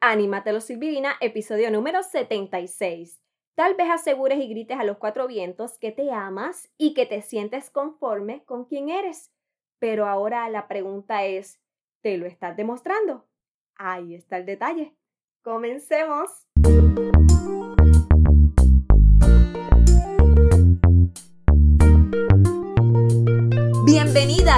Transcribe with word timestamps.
Anímatelo 0.00 0.60
Silvirina, 0.60 1.16
episodio 1.20 1.72
número 1.72 2.04
76. 2.04 3.20
Tal 3.56 3.74
vez 3.74 3.90
asegures 3.90 4.38
y 4.38 4.48
grites 4.48 4.78
a 4.78 4.84
los 4.84 4.98
cuatro 4.98 5.26
vientos 5.26 5.76
que 5.76 5.90
te 5.90 6.12
amas 6.12 6.70
y 6.78 6.94
que 6.94 7.04
te 7.04 7.20
sientes 7.20 7.68
conforme 7.68 8.44
con 8.44 8.64
quien 8.64 8.90
eres. 8.90 9.32
Pero 9.80 10.06
ahora 10.06 10.48
la 10.50 10.68
pregunta 10.68 11.24
es, 11.24 11.60
¿te 12.00 12.16
lo 12.16 12.26
estás 12.26 12.56
demostrando? 12.56 13.26
Ahí 13.74 14.14
está 14.14 14.36
el 14.36 14.46
detalle. 14.46 14.94
Comencemos. 15.42 16.46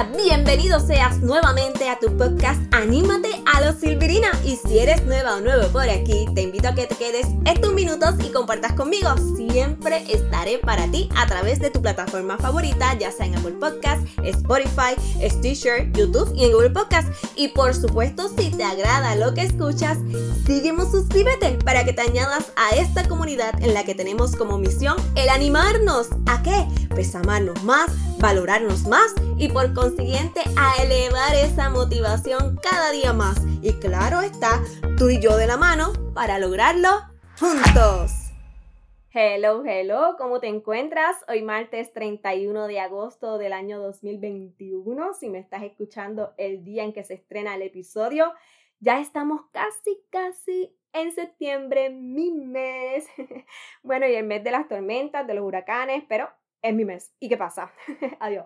Bienvenido 0.03 0.79
seas 0.79 1.19
nuevamente 1.19 1.87
a 1.87 1.99
tu 1.99 2.17
podcast 2.17 2.59
Anímate 2.73 3.29
a 3.53 3.61
los 3.61 3.75
Silvirina. 3.75 4.31
Y 4.43 4.55
si 4.55 4.79
eres 4.79 5.05
nueva 5.05 5.35
o 5.35 5.41
nuevo 5.41 5.67
por 5.67 5.87
aquí, 5.87 6.25
te 6.33 6.41
invito 6.41 6.69
a 6.69 6.73
que 6.73 6.87
te 6.87 6.95
quedes 6.95 7.27
estos 7.45 7.71
minutos 7.73 8.15
y 8.25 8.31
compartas 8.31 8.73
conmigo. 8.73 9.09
Siempre 9.35 10.03
estaré 10.11 10.57
para 10.57 10.87
ti 10.87 11.07
a 11.15 11.27
través 11.27 11.59
de 11.59 11.69
tu 11.69 11.83
plataforma 11.83 12.37
favorita, 12.39 12.97
ya 12.97 13.11
sea 13.11 13.27
en 13.27 13.35
Apple 13.35 13.57
Podcast, 13.59 14.01
Spotify, 14.23 14.95
Stitcher, 15.23 15.91
YouTube 15.91 16.33
y 16.35 16.45
en 16.45 16.53
Google 16.53 16.71
Podcast. 16.71 17.09
Y 17.35 17.49
por 17.49 17.75
supuesto, 17.75 18.27
si 18.29 18.49
te 18.49 18.63
agrada 18.63 19.15
lo 19.17 19.35
que 19.35 19.43
escuchas, 19.43 19.99
sígueme, 20.47 20.83
suscríbete 20.89 21.59
para 21.63 21.85
que 21.85 21.93
te 21.93 22.01
añadas 22.01 22.51
a 22.55 22.75
esta 22.75 23.07
comunidad 23.07 23.53
en 23.61 23.75
la 23.75 23.83
que 23.83 23.93
tenemos 23.93 24.35
como 24.35 24.57
misión 24.57 24.95
el 25.15 25.29
animarnos. 25.29 26.07
¿A 26.25 26.41
qué? 26.41 26.65
Pues 26.91 27.15
amarnos 27.15 27.63
más, 27.63 27.89
valorarnos 28.19 28.85
más 28.85 29.15
y 29.37 29.47
por 29.47 29.73
consiguiente 29.73 30.41
a 30.57 30.83
elevar 30.83 31.33
esa 31.35 31.69
motivación 31.69 32.57
cada 32.61 32.91
día 32.91 33.13
más. 33.13 33.37
Y 33.61 33.73
claro 33.73 34.21
está, 34.21 34.61
tú 34.97 35.09
y 35.09 35.19
yo 35.19 35.37
de 35.37 35.47
la 35.47 35.55
mano 35.55 35.93
para 36.13 36.37
lograrlo 36.37 36.89
juntos. 37.39 38.11
Hello, 39.13 39.63
hello, 39.65 40.15
¿cómo 40.17 40.39
te 40.39 40.47
encuentras? 40.47 41.15
Hoy 41.27 41.41
martes 41.41 41.93
31 41.93 42.67
de 42.67 42.79
agosto 42.79 43.37
del 43.37 43.53
año 43.53 43.79
2021, 43.79 45.13
si 45.13 45.29
me 45.29 45.39
estás 45.39 45.63
escuchando 45.63 46.33
el 46.37 46.63
día 46.63 46.83
en 46.83 46.93
que 46.93 47.03
se 47.03 47.15
estrena 47.15 47.55
el 47.55 47.61
episodio, 47.61 48.33
ya 48.79 48.99
estamos 48.99 49.41
casi, 49.51 50.01
casi 50.09 50.75
en 50.93 51.11
septiembre, 51.13 51.89
mi 51.89 52.31
mes. 52.31 53.05
bueno, 53.83 54.07
y 54.07 54.15
el 54.15 54.25
mes 54.25 54.43
de 54.43 54.51
las 54.51 54.67
tormentas, 54.67 55.25
de 55.27 55.33
los 55.33 55.45
huracanes, 55.45 56.03
pero 56.07 56.29
es 56.61 56.73
mi 56.73 56.85
mes. 56.85 57.13
¿Y 57.19 57.29
qué 57.29 57.37
pasa? 57.37 57.71
Adiós. 58.19 58.45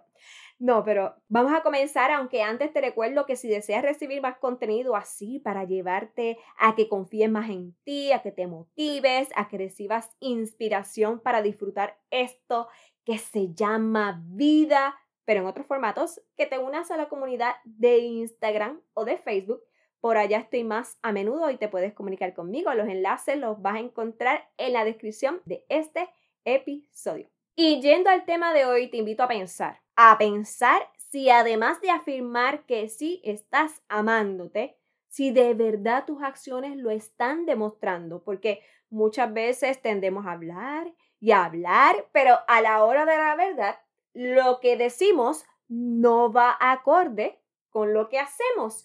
No, 0.58 0.86
pero 0.86 1.16
vamos 1.28 1.54
a 1.54 1.62
comenzar, 1.64 2.12
aunque 2.12 2.42
antes 2.42 2.72
te 2.72 2.80
recuerdo 2.80 3.26
que 3.26 3.36
si 3.36 3.50
deseas 3.50 3.84
recibir 3.84 4.22
más 4.22 4.38
contenido 4.38 4.96
así 4.96 5.40
para 5.40 5.66
llevarte 5.66 6.38
a 6.58 6.76
que 6.76 6.88
confíes 6.88 7.30
más 7.30 7.50
en 7.50 7.76
ti, 7.84 8.14
a 8.14 8.22
que 8.22 8.32
te 8.32 8.48
motives, 8.48 9.28
a 9.36 9.50
que 9.50 9.58
recibas 9.58 10.10
inspiración 10.22 11.20
para 11.20 11.42
disfrutar 11.42 12.00
esto 12.10 12.70
que 13.04 13.18
se 13.18 13.54
llama 13.54 14.24
vida, 14.28 14.96
pero 15.26 15.42
en 15.42 15.48
otros 15.48 15.68
formatos, 15.68 16.22
que 16.38 16.46
te 16.46 16.58
unas 16.58 16.90
a 16.90 16.98
la 16.98 17.10
comunidad 17.10 17.56
de 17.66 17.98
Instagram 17.98 18.82
o 18.94 19.04
de 19.04 19.18
Facebook. 19.18 19.62
Por 20.00 20.18
allá 20.18 20.38
estoy 20.38 20.64
más 20.64 21.00
a 21.02 21.12
menudo 21.12 21.50
y 21.50 21.58
te 21.58 21.68
puedes 21.68 21.94
comunicar 21.94 22.34
conmigo. 22.34 22.74
Los 22.74 22.88
enlaces 22.88 23.38
los 23.38 23.62
vas 23.62 23.76
a 23.76 23.80
encontrar 23.80 24.48
en 24.58 24.72
la 24.72 24.86
descripción 24.86 25.42
de 25.46 25.66
este 25.68 26.08
episodio. 26.46 27.35
Y 27.58 27.80
yendo 27.80 28.10
al 28.10 28.26
tema 28.26 28.54
de 28.54 28.66
hoy, 28.66 28.90
te 28.90 28.98
invito 28.98 29.24
a 29.24 29.30
pensar, 29.30 29.80
a 29.96 30.18
pensar 30.18 30.90
si 30.98 31.30
además 31.30 31.80
de 31.80 31.90
afirmar 31.90 32.66
que 32.66 32.90
sí 32.90 33.22
estás 33.24 33.82
amándote, 33.88 34.78
si 35.08 35.32
de 35.32 35.54
verdad 35.54 36.04
tus 36.06 36.22
acciones 36.22 36.76
lo 36.76 36.90
están 36.90 37.46
demostrando, 37.46 38.22
porque 38.26 38.62
muchas 38.90 39.34
veces 39.34 39.82
tendemos 39.82 40.26
a 40.26 40.34
hablar 40.34 40.94
y 41.22 41.32
hablar, 41.32 42.10
pero 42.12 42.36
a 42.50 42.60
la 42.60 42.84
hora 42.84 43.06
de 43.06 43.16
la 43.16 43.36
verdad, 43.38 43.80
lo 44.14 44.60
que 44.60 44.76
decimos 44.76 45.46
no 45.70 46.34
va 46.34 46.58
acorde 46.60 47.40
con 47.70 47.94
lo 47.94 48.10
que 48.10 48.20
hacemos. 48.20 48.84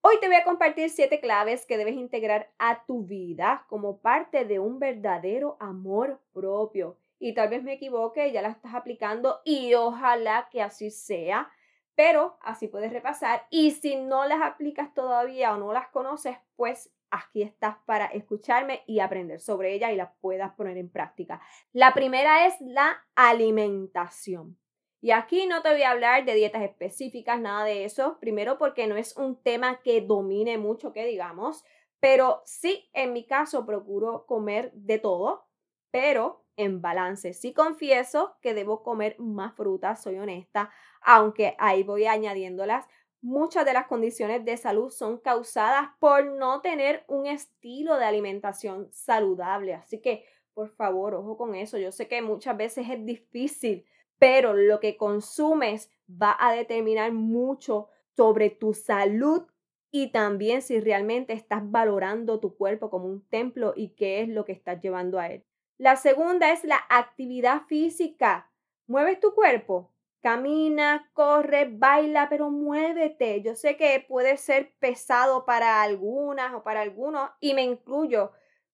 Hoy 0.00 0.18
te 0.20 0.26
voy 0.26 0.36
a 0.36 0.44
compartir 0.44 0.90
siete 0.90 1.20
claves 1.20 1.66
que 1.66 1.78
debes 1.78 1.94
integrar 1.94 2.50
a 2.58 2.84
tu 2.84 3.04
vida 3.04 3.64
como 3.68 3.98
parte 4.00 4.44
de 4.44 4.58
un 4.58 4.80
verdadero 4.80 5.56
amor 5.60 6.20
propio 6.32 6.96
y 7.18 7.34
tal 7.34 7.48
vez 7.48 7.62
me 7.62 7.74
equivoque, 7.74 8.32
ya 8.32 8.42
la 8.42 8.50
estás 8.50 8.74
aplicando 8.74 9.40
y 9.44 9.74
ojalá 9.74 10.48
que 10.50 10.62
así 10.62 10.90
sea, 10.90 11.50
pero 11.94 12.38
así 12.42 12.68
puedes 12.68 12.92
repasar 12.92 13.46
y 13.50 13.72
si 13.72 13.96
no 13.96 14.24
las 14.26 14.40
aplicas 14.42 14.94
todavía 14.94 15.54
o 15.54 15.58
no 15.58 15.72
las 15.72 15.88
conoces, 15.88 16.36
pues 16.56 16.92
aquí 17.10 17.42
estás 17.42 17.76
para 17.86 18.06
escucharme 18.06 18.82
y 18.86 19.00
aprender 19.00 19.40
sobre 19.40 19.74
ellas 19.74 19.92
y 19.92 19.96
las 19.96 20.10
puedas 20.20 20.54
poner 20.54 20.76
en 20.76 20.90
práctica. 20.90 21.40
La 21.72 21.94
primera 21.94 22.46
es 22.46 22.54
la 22.60 23.04
alimentación. 23.14 24.58
Y 25.00 25.12
aquí 25.12 25.46
no 25.46 25.62
te 25.62 25.70
voy 25.70 25.82
a 25.82 25.92
hablar 25.92 26.24
de 26.24 26.34
dietas 26.34 26.62
específicas, 26.62 27.40
nada 27.40 27.64
de 27.64 27.84
eso. 27.84 28.18
Primero 28.20 28.58
porque 28.58 28.86
no 28.88 28.96
es 28.96 29.16
un 29.16 29.40
tema 29.40 29.80
que 29.80 30.00
domine 30.00 30.58
mucho, 30.58 30.92
que 30.92 31.06
digamos, 31.06 31.64
pero 32.00 32.42
sí, 32.44 32.88
en 32.92 33.12
mi 33.12 33.24
caso, 33.24 33.64
procuro 33.64 34.26
comer 34.26 34.72
de 34.72 34.98
todo, 34.98 35.46
pero 35.90 36.44
en 36.58 36.82
balance. 36.82 37.32
Sí 37.32 37.54
confieso 37.54 38.36
que 38.42 38.52
debo 38.52 38.82
comer 38.82 39.16
más 39.18 39.54
frutas, 39.54 40.02
soy 40.02 40.18
honesta, 40.18 40.70
aunque 41.00 41.54
ahí 41.58 41.82
voy 41.84 42.04
añadiéndolas. 42.06 42.84
Muchas 43.22 43.64
de 43.64 43.72
las 43.72 43.86
condiciones 43.86 44.44
de 44.44 44.56
salud 44.56 44.90
son 44.90 45.18
causadas 45.18 45.88
por 45.98 46.24
no 46.26 46.60
tener 46.60 47.04
un 47.08 47.26
estilo 47.26 47.96
de 47.96 48.04
alimentación 48.04 48.88
saludable. 48.92 49.74
Así 49.74 50.00
que, 50.00 50.24
por 50.54 50.68
favor, 50.70 51.14
ojo 51.14 51.36
con 51.36 51.54
eso. 51.54 51.78
Yo 51.78 51.90
sé 51.92 52.06
que 52.08 52.22
muchas 52.22 52.56
veces 52.56 52.88
es 52.90 53.04
difícil, 53.04 53.84
pero 54.18 54.52
lo 54.52 54.80
que 54.80 54.96
consumes 54.96 55.90
va 56.10 56.36
a 56.38 56.52
determinar 56.52 57.12
mucho 57.12 57.88
sobre 58.16 58.50
tu 58.50 58.74
salud 58.74 59.46
y 59.90 60.12
también 60.12 60.62
si 60.62 60.80
realmente 60.80 61.32
estás 61.32 61.62
valorando 61.70 62.40
tu 62.40 62.56
cuerpo 62.56 62.90
como 62.90 63.06
un 63.06 63.26
templo 63.28 63.72
y 63.76 63.90
qué 63.90 64.22
es 64.22 64.28
lo 64.28 64.44
que 64.44 64.52
estás 64.52 64.80
llevando 64.80 65.18
a 65.18 65.28
él. 65.28 65.44
La 65.78 65.94
segunda 65.94 66.50
es 66.50 66.64
la 66.64 66.84
actividad 66.88 67.62
física. 67.68 68.50
Mueves 68.88 69.20
tu 69.20 69.32
cuerpo. 69.32 69.92
Camina, 70.20 71.08
corre, 71.12 71.68
baila, 71.70 72.28
pero 72.28 72.50
muévete. 72.50 73.40
Yo 73.42 73.54
sé 73.54 73.76
que 73.76 74.04
puede 74.08 74.38
ser 74.38 74.74
pesado 74.80 75.44
para 75.44 75.80
algunas 75.80 76.52
o 76.52 76.64
para 76.64 76.80
algunos, 76.80 77.30
y 77.38 77.54
me 77.54 77.62
incluyo, 77.62 78.32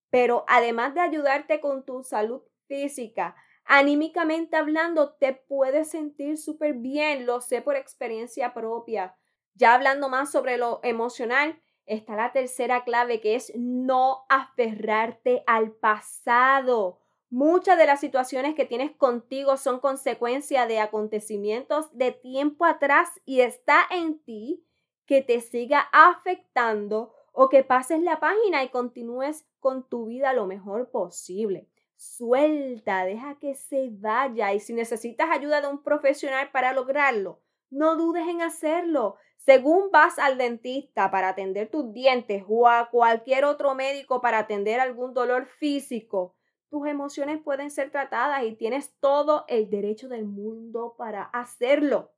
pero 0.09 0.47
además 0.49 0.95
de 0.95 1.03
ayudarte 1.03 1.61
con 1.61 1.85
tu 1.85 2.03
salud 2.03 2.41
física, 2.69 3.37
anímicamente 3.67 4.57
hablando, 4.57 5.13
te 5.13 5.35
puedes 5.35 5.91
sentir 5.91 6.39
súper 6.39 6.73
bien, 6.73 7.27
lo 7.27 7.43
sé 7.43 7.61
por 7.61 7.77
experiencia 7.77 8.55
propia. 8.55 9.15
Ya 9.53 9.75
hablando 9.75 10.09
más 10.09 10.33
sobre 10.33 10.57
lo 10.57 10.81
emocional, 10.83 11.61
está 11.87 12.17
la 12.17 12.33
tercera 12.33 12.85
clave 12.85 13.21
que 13.21 13.35
es 13.35 13.53
no 13.57 14.25
aferrarte 14.29 15.43
al 15.47 15.73
pasado. 15.73 17.01
Muchas 17.31 17.77
de 17.79 17.87
las 17.87 18.01
situaciones 18.01 18.55
que 18.55 18.65
tienes 18.65 18.93
contigo 18.93 19.57
son 19.57 19.81
consecuencia 19.81 20.67
de 20.67 20.79
acontecimientos 20.79 21.97
de 21.97 22.13
tiempo 22.13 22.65
atrás 22.65 23.09
y 23.25 23.41
está 23.41 23.81
en 23.91 24.19
ti 24.21 24.65
que 25.07 25.23
te 25.23 25.41
siga 25.41 25.89
afectando 25.93 27.13
o 27.33 27.49
que 27.49 27.65
pases 27.65 28.01
la 28.01 28.21
página 28.21 28.63
y 28.63 28.69
continúes 28.69 29.47
con 29.59 29.89
tu 29.89 30.07
vida 30.07 30.33
lo 30.33 30.47
mejor 30.47 30.91
posible. 30.91 31.69
Suelta, 31.97 33.05
deja 33.05 33.39
que 33.39 33.55
se 33.55 33.89
vaya 33.91 34.53
y 34.53 34.61
si 34.61 34.73
necesitas 34.73 35.31
ayuda 35.31 35.61
de 35.61 35.69
un 35.69 35.83
profesional 35.83 36.51
para 36.53 36.73
lograrlo, 36.73 37.41
no 37.71 37.97
dudes 37.97 38.29
en 38.29 38.43
hacerlo. 38.43 39.17
Según 39.45 39.91
vas 39.91 40.19
al 40.19 40.39
dentista 40.39 41.11
para 41.11 41.29
atender 41.29 41.69
tus 41.69 41.93
dientes 41.93 42.45
o 42.49 42.67
a 42.67 42.89
cualquier 42.91 43.45
otro 43.45 43.75
médico 43.75 44.23
para 44.23 44.39
atender 44.39 44.81
algún 44.81 45.13
dolor 45.13 45.45
físico, 45.45 46.35
tus 46.71 46.89
emociones 46.89 47.43
pueden 47.43 47.71
ser 47.71 47.91
tratadas 47.91 48.43
y 48.45 48.57
tienes 48.57 48.95
todo 49.01 49.45
el 49.49 49.69
derecho 49.69 50.09
del 50.09 50.25
mundo 50.25 50.95
para 50.97 51.25
hacerlo. 51.25 52.11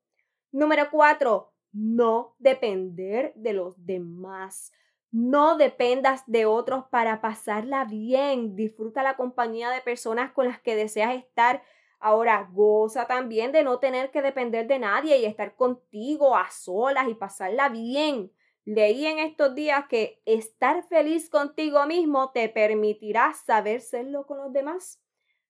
Número 0.52 0.88
cuatro, 0.88 1.52
no 1.72 2.36
depender 2.38 3.32
de 3.34 3.54
los 3.54 3.84
demás. 3.84 4.72
No 5.10 5.56
dependas 5.56 6.22
de 6.26 6.46
otros 6.46 6.84
para 6.90 7.20
pasarla 7.20 7.86
bien. 7.86 8.54
Disfruta 8.54 9.02
la 9.02 9.16
compañía 9.16 9.70
de 9.70 9.80
personas 9.80 10.30
con 10.30 10.46
las 10.46 10.60
que 10.60 10.76
deseas 10.76 11.16
estar 11.16 11.64
Ahora, 11.98 12.48
goza 12.52 13.06
también 13.06 13.52
de 13.52 13.62
no 13.62 13.78
tener 13.78 14.10
que 14.10 14.22
depender 14.22 14.66
de 14.66 14.78
nadie 14.78 15.18
y 15.18 15.24
estar 15.24 15.56
contigo 15.56 16.36
a 16.36 16.50
solas 16.50 17.08
y 17.08 17.14
pasarla 17.14 17.68
bien. 17.68 18.32
Leí 18.64 19.06
en 19.06 19.18
estos 19.18 19.54
días 19.54 19.86
que 19.88 20.20
estar 20.24 20.82
feliz 20.84 21.30
contigo 21.30 21.86
mismo 21.86 22.30
te 22.32 22.48
permitirá 22.48 23.32
saber 23.32 23.80
serlo 23.80 24.26
con 24.26 24.38
los 24.38 24.52
demás. 24.52 25.00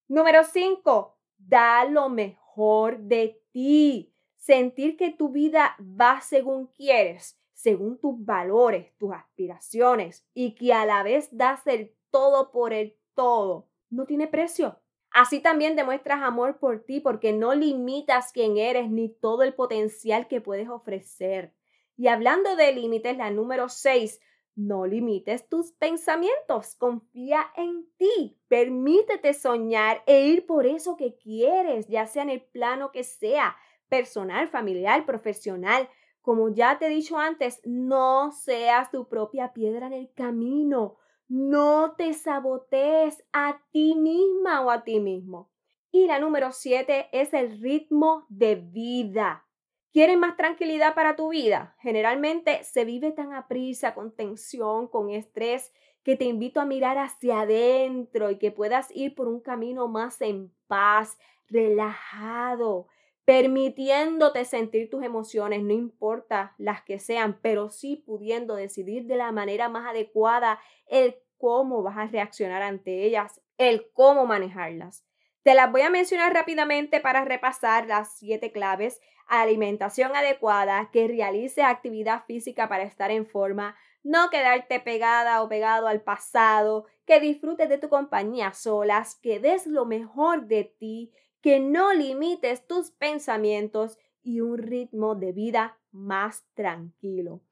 Número 0.09 0.45
5. 0.45 1.17
Da 1.39 1.85
lo 1.85 2.09
mejor 2.09 2.99
de 2.99 3.43
ti. 3.53 4.13
Sentir 4.37 4.97
que 4.97 5.11
tu 5.11 5.31
vida 5.31 5.77
va 5.81 6.21
según 6.21 6.67
quieres 6.69 7.41
según 7.57 7.99
tus 7.99 8.23
valores, 8.23 8.95
tus 8.99 9.13
aspiraciones 9.13 10.25
y 10.35 10.55
que 10.55 10.75
a 10.75 10.85
la 10.85 11.03
vez 11.03 11.29
das 11.33 11.67
el 11.67 11.93
todo 12.11 12.53
por 12.53 12.73
el 12.73 12.97
todo, 13.15 13.67
no 13.89 14.05
tiene 14.05 14.29
precio. 14.29 14.79
Así 15.19 15.41
también 15.41 15.77
demuestras 15.77 16.21
amor 16.21 16.59
por 16.59 16.85
ti 16.85 17.01
porque 17.01 17.33
no 17.33 17.55
limitas 17.55 18.33
quién 18.33 18.59
eres 18.59 18.91
ni 18.91 19.09
todo 19.09 19.45
el 19.45 19.55
potencial 19.55 20.29
que 20.29 20.43
puedes 20.43 20.69
ofrecer. 20.69 21.55
Y 21.97 22.09
hablando 22.09 22.55
de 22.55 22.71
límites, 22.75 23.17
la 23.17 23.31
número 23.31 23.71
6, 23.71 24.21
no 24.57 24.85
limites 24.85 25.49
tus 25.49 25.73
pensamientos, 25.73 26.75
confía 26.75 27.47
en 27.57 27.87
ti, 27.97 28.37
permítete 28.49 29.33
soñar 29.33 30.03
e 30.05 30.27
ir 30.27 30.45
por 30.45 30.67
eso 30.67 30.99
que 30.99 31.17
quieres, 31.17 31.89
ya 31.89 32.07
sea 32.07 32.23
en 32.23 32.29
el 32.29 32.43
plano 32.43 32.93
que 32.93 33.03
sea, 33.03 33.57
personal, 33.89 34.49
familiar, 34.49 35.07
profesional. 35.07 35.89
Como 36.21 36.51
ya 36.51 36.79
te 36.79 36.89
he 36.89 36.91
dicho 36.91 37.19
antes, 37.19 37.63
no 37.65 38.33
seas 38.33 38.91
tu 38.91 39.09
propia 39.09 39.55
piedra 39.55 39.87
en 39.87 39.95
el 39.95 40.13
camino. 40.13 40.99
No 41.29 41.95
te 41.97 42.13
sabotees 42.15 43.25
a 43.33 43.61
ti 43.73 43.95
misma 43.97 44.61
o 44.63 44.71
a 44.71 44.85
ti 44.85 45.01
mismo. 45.01 45.51
Y 45.91 46.07
la 46.07 46.19
número 46.19 46.53
siete 46.53 47.09
es 47.13 47.35
el 47.35 47.61
ritmo 47.61 48.27
de 48.29 48.55
vida. 48.55 49.45
¿Quieres 49.93 50.19
más 50.19 50.37
tranquilidad 50.37 50.95
para 50.95 51.17
tu 51.17 51.31
vida? 51.31 51.75
Generalmente 51.81 52.63
se 52.65 52.85
vive 52.85 53.13
tan 53.13 53.33
a 53.33 53.49
prisa, 53.49 53.95
con 53.95 54.15
tensión, 54.15 54.89
con 54.89 55.11
estrés, 55.11 55.73
que 56.05 56.17
te 56.17 56.27
invito 56.27 56.61
a 56.61 56.67
mirar 56.67 56.99
hacia 56.99 57.41
adentro 57.41 58.31
y 58.31 58.39
que 58.39 58.53
puedas 58.53 58.95
ir 58.95 59.15
por 59.15 59.27
un 59.27 59.41
camino 59.41 59.89
más 59.89 60.21
en 60.21 60.53
paz, 60.69 61.19
relajado, 61.49 62.87
permitiéndote 63.27 64.45
sentir 64.45 64.89
tus 64.89 65.03
emociones, 65.03 65.63
no 65.63 65.73
importa 65.73 66.55
las 66.59 66.83
que 66.83 67.01
sean, 67.01 67.39
pero 67.43 67.69
sí 67.69 67.97
pudiendo 68.07 68.55
decidir 68.55 69.07
de 69.07 69.17
la 69.17 69.33
manera 69.33 69.69
más 69.69 69.85
adecuada 69.85 70.61
el 70.87 71.17
cómo 71.37 71.83
vas 71.83 71.99
a 71.99 72.07
reaccionar 72.07 72.63
ante 72.63 73.05
ellas, 73.05 73.43
el 73.59 73.91
cómo 73.93 74.27
manejarlas. 74.27 75.05
Te 75.43 75.55
las 75.55 75.71
voy 75.71 75.83
a 75.83 75.91
mencionar 75.91 76.33
rápidamente 76.33 77.01
para 77.01 77.25
repasar 77.25 77.87
las 77.87 78.17
siete 78.17 78.53
claves. 78.53 79.01
Alimentación 79.27 80.15
adecuada, 80.15 80.91
que 80.93 81.09
realice 81.09 81.63
actividad 81.63 82.25
física 82.27 82.69
para 82.69 82.85
estar 82.85 83.11
en 83.11 83.27
forma, 83.27 83.77
no 84.05 84.31
quedarte 84.31 84.79
pegada 84.79 85.43
o 85.43 85.49
pegado 85.49 85.89
al 85.89 86.01
pasado, 86.01 86.87
que 87.07 87.19
disfrutes 87.19 87.69
de 87.69 87.79
tu 87.79 87.89
compañía 87.89 88.53
solas, 88.53 89.17
que 89.17 89.41
des 89.41 89.67
lo 89.67 89.85
mejor 89.85 90.47
de 90.47 90.63
ti, 90.65 91.13
que 91.41 91.61
no 91.61 91.93
limites 91.93 92.67
tus 92.67 92.91
pensamientos 92.91 93.99
y 94.23 94.41
un 94.41 94.59
ritmo 94.59 95.15
de 95.15 95.33
vida 95.33 95.79
más 95.93 96.45
tranquilo. 96.55 97.43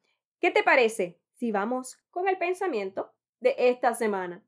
¿Qué 0.41 0.51
te 0.51 0.63
parece 0.63 1.21
si 1.35 1.53
vamos 1.53 1.99
con 2.11 2.29
el 2.29 2.37
pensamiento 2.39 3.13
de 3.41 3.55
esta 3.59 3.95
semana? 3.95 4.45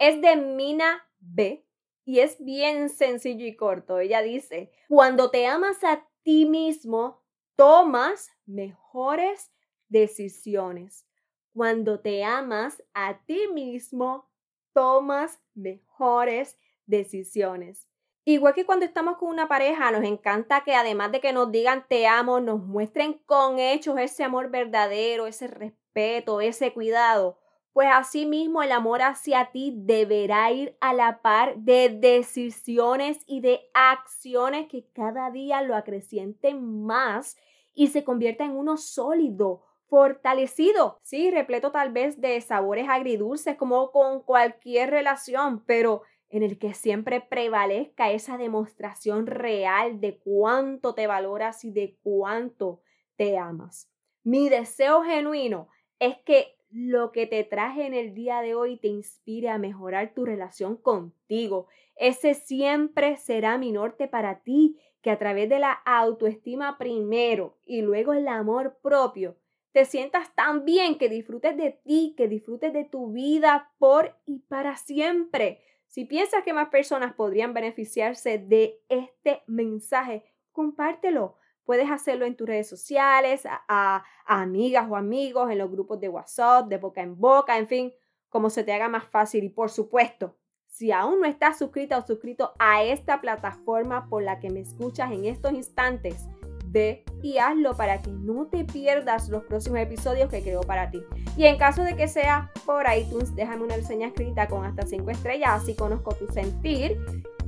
Es 0.00 0.20
de 0.22 0.36
Mina 0.36 1.06
B 1.18 1.66
y 2.06 2.20
es 2.20 2.42
bien 2.42 2.88
sencillo 2.88 3.46
y 3.46 3.54
corto. 3.54 3.98
Ella 3.98 4.22
dice, 4.22 4.72
cuando 4.88 5.30
te 5.30 5.46
amas 5.46 5.84
a 5.84 6.08
ti 6.22 6.46
mismo, 6.46 7.22
tomas 7.54 8.30
mejores 8.46 9.52
decisiones. 9.88 11.06
Cuando 11.52 12.00
te 12.00 12.24
amas 12.24 12.82
a 12.94 13.20
ti 13.26 13.48
mismo, 13.52 14.29
tomas 14.72 15.40
mejores 15.54 16.58
decisiones. 16.86 17.88
Igual 18.24 18.54
que 18.54 18.66
cuando 18.66 18.84
estamos 18.84 19.16
con 19.16 19.30
una 19.30 19.48
pareja, 19.48 19.90
nos 19.90 20.04
encanta 20.04 20.62
que 20.62 20.74
además 20.74 21.10
de 21.10 21.20
que 21.20 21.32
nos 21.32 21.50
digan 21.50 21.86
te 21.88 22.06
amo, 22.06 22.40
nos 22.40 22.62
muestren 22.62 23.14
con 23.26 23.58
hechos 23.58 23.98
ese 23.98 24.24
amor 24.24 24.50
verdadero, 24.50 25.26
ese 25.26 25.46
respeto, 25.46 26.40
ese 26.40 26.72
cuidado. 26.72 27.38
Pues 27.72 27.88
asimismo 27.90 28.62
el 28.62 28.72
amor 28.72 29.00
hacia 29.00 29.50
ti 29.52 29.72
deberá 29.74 30.50
ir 30.50 30.76
a 30.80 30.92
la 30.92 31.22
par 31.22 31.56
de 31.56 31.88
decisiones 31.88 33.18
y 33.26 33.40
de 33.40 33.70
acciones 33.74 34.68
que 34.68 34.86
cada 34.92 35.30
día 35.30 35.62
lo 35.62 35.74
acrecienten 35.74 36.84
más 36.84 37.36
y 37.74 37.86
se 37.86 38.04
convierta 38.04 38.44
en 38.44 38.52
uno 38.52 38.76
sólido, 38.76 39.62
fortalecido, 39.90 40.98
sí, 41.02 41.30
repleto 41.30 41.72
tal 41.72 41.92
vez 41.92 42.20
de 42.20 42.40
sabores 42.40 42.88
agridulces 42.88 43.56
como 43.56 43.90
con 43.90 44.22
cualquier 44.22 44.90
relación, 44.90 45.64
pero 45.66 46.02
en 46.30 46.44
el 46.44 46.58
que 46.58 46.74
siempre 46.74 47.20
prevalezca 47.20 48.12
esa 48.12 48.38
demostración 48.38 49.26
real 49.26 50.00
de 50.00 50.18
cuánto 50.18 50.94
te 50.94 51.08
valoras 51.08 51.64
y 51.64 51.72
de 51.72 51.98
cuánto 52.02 52.80
te 53.16 53.36
amas. 53.36 53.90
Mi 54.22 54.48
deseo 54.48 55.02
genuino 55.02 55.68
es 55.98 56.16
que 56.24 56.56
lo 56.70 57.10
que 57.10 57.26
te 57.26 57.42
traje 57.42 57.84
en 57.84 57.94
el 57.94 58.14
día 58.14 58.42
de 58.42 58.54
hoy 58.54 58.76
te 58.76 58.86
inspire 58.86 59.48
a 59.48 59.58
mejorar 59.58 60.14
tu 60.14 60.24
relación 60.24 60.76
contigo. 60.76 61.66
Ese 61.96 62.34
siempre 62.34 63.16
será 63.16 63.58
mi 63.58 63.72
norte 63.72 64.06
para 64.06 64.40
ti, 64.44 64.78
que 65.02 65.10
a 65.10 65.18
través 65.18 65.48
de 65.48 65.58
la 65.58 65.72
autoestima 65.72 66.78
primero 66.78 67.56
y 67.64 67.82
luego 67.82 68.12
el 68.12 68.28
amor 68.28 68.78
propio, 68.82 69.36
te 69.72 69.84
sientas 69.84 70.34
tan 70.34 70.64
bien 70.64 70.98
que 70.98 71.08
disfrutes 71.08 71.56
de 71.56 71.72
ti, 71.84 72.14
que 72.16 72.28
disfrutes 72.28 72.72
de 72.72 72.84
tu 72.84 73.12
vida 73.12 73.72
por 73.78 74.16
y 74.26 74.40
para 74.40 74.76
siempre. 74.76 75.62
Si 75.86 76.04
piensas 76.04 76.42
que 76.44 76.52
más 76.52 76.68
personas 76.68 77.14
podrían 77.14 77.54
beneficiarse 77.54 78.38
de 78.38 78.80
este 78.88 79.42
mensaje, 79.46 80.24
compártelo. 80.52 81.36
Puedes 81.64 81.90
hacerlo 81.90 82.26
en 82.26 82.36
tus 82.36 82.48
redes 82.48 82.68
sociales, 82.68 83.42
a, 83.46 84.04
amigas 84.26 84.86
o 84.90 84.96
amigos, 84.96 85.50
en 85.50 85.58
los 85.58 85.70
grupos 85.70 86.00
de 86.00 86.08
WhatsApp, 86.08 86.68
de 86.68 86.78
boca 86.78 87.02
en 87.02 87.18
boca, 87.18 87.58
en 87.58 87.68
fin, 87.68 87.92
como 88.28 88.50
se 88.50 88.64
te 88.64 88.72
haga 88.72 88.88
más 88.88 89.04
fácil. 89.04 89.44
Y 89.44 89.50
por 89.50 89.70
supuesto, 89.70 90.36
si 90.66 90.90
aún 90.90 91.20
no 91.20 91.26
estás 91.26 91.58
suscrita 91.58 91.98
o 91.98 92.06
suscrito 92.06 92.54
a 92.58 92.82
esta 92.82 93.20
plataforma 93.20 94.08
por 94.08 94.22
la 94.22 94.40
que 94.40 94.50
me 94.50 94.60
escuchas 94.60 95.12
en 95.12 95.26
estos 95.26 95.52
instantes, 95.52 96.26
ve 96.70 97.04
y 97.22 97.38
hazlo 97.38 97.76
para 97.76 98.00
que 98.00 98.10
no 98.10 98.46
te 98.46 98.64
pierdas 98.64 99.28
los 99.28 99.44
próximos 99.44 99.80
episodios 99.80 100.30
que 100.30 100.42
creo 100.42 100.62
para 100.62 100.90
ti. 100.90 101.02
Y 101.36 101.46
en 101.46 101.58
caso 101.58 101.82
de 101.82 101.96
que 101.96 102.08
sea 102.08 102.50
por 102.64 102.84
iTunes, 102.94 103.34
déjame 103.34 103.64
una 103.64 103.76
reseña 103.76 104.08
escrita 104.08 104.48
con 104.48 104.64
hasta 104.64 104.86
5 104.86 105.10
estrellas, 105.10 105.62
así 105.62 105.74
conozco 105.74 106.14
tu 106.14 106.26
sentir. 106.32 106.98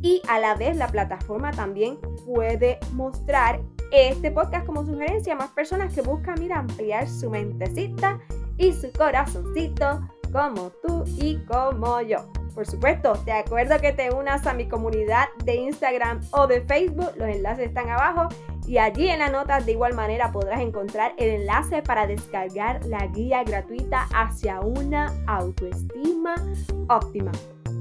Y 0.02 0.20
a 0.28 0.40
la 0.40 0.56
vez 0.56 0.76
la 0.76 0.88
plataforma 0.88 1.52
también 1.52 1.98
puede 2.26 2.78
mostrar 2.92 3.60
este 3.92 4.30
podcast 4.30 4.66
como 4.66 4.84
sugerencia 4.84 5.34
a 5.34 5.36
más 5.36 5.50
personas 5.50 5.94
que 5.94 6.02
buscan, 6.02 6.40
mira, 6.40 6.58
ampliar 6.58 7.08
su 7.08 7.30
mentecita 7.30 8.18
y 8.58 8.72
su 8.72 8.90
corazoncito 8.92 10.00
como 10.32 10.70
tú 10.82 11.04
y 11.18 11.37
como 11.44 12.00
yo. 12.00 12.32
Por 12.54 12.66
supuesto, 12.66 13.12
te 13.25 13.32
acuerdo 13.32 13.80
que 13.80 13.92
te 13.92 14.12
unas 14.12 14.47
a 14.47 14.54
mi 14.54 14.68
comunidad 14.68 15.26
de 15.44 15.54
Instagram 15.56 16.20
o 16.32 16.47
de 16.47 16.62
Facebook, 16.62 17.12
los 17.16 17.28
enlaces 17.28 17.68
están 17.68 17.88
abajo 17.88 18.28
y 18.66 18.78
allí 18.78 19.09
en 19.09 19.19
las 19.19 19.33
notas 19.33 19.66
de 19.66 19.73
igual 19.73 19.95
manera 19.95 20.31
podrás 20.33 20.61
encontrar 20.61 21.14
el 21.16 21.31
enlace 21.31 21.83
para 21.83 22.07
descargar 22.07 22.85
la 22.87 23.07
guía 23.09 23.42
gratuita 23.45 24.09
hacia 24.14 24.61
una 24.61 25.12
autoestima 25.26 26.35
óptima. 26.88 27.33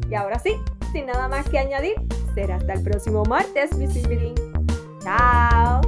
Y 0.10 0.16
ahora 0.16 0.40
sí, 0.40 0.56
sin 0.92 1.06
nada 1.06 1.28
más 1.28 1.48
que 1.50 1.60
añadir, 1.60 1.96
será 2.34 2.56
hasta 2.56 2.74
el 2.74 2.84
próximo 2.84 3.24
martes, 3.24 3.76
mi 3.78 3.88
Silverín. 3.88 4.36
Chao. 5.02 5.82